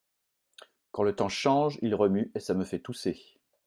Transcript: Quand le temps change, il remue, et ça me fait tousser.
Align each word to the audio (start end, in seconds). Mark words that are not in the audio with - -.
Quand 0.93 1.03
le 1.03 1.15
temps 1.15 1.29
change, 1.29 1.77
il 1.83 1.93
remue, 1.93 2.31
et 2.33 2.39
ça 2.39 2.55
me 2.55 2.65
fait 2.65 2.79
tousser. 2.79 3.19